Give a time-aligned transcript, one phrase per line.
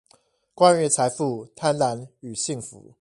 [0.55, 2.95] 關於財富、貪婪與幸福